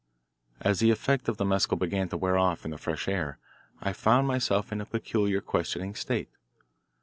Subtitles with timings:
[0.61, 3.37] As the effect of the mescal began to wear off in the fresh air,
[3.81, 6.31] I found myself in a peculiar questioning state.